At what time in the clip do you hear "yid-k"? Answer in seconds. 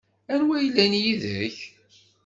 1.03-1.57